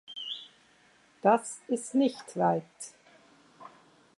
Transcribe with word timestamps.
Das 1.21 1.61
ist 1.67 1.93
nicht 1.93 2.35
weit. 2.35 2.73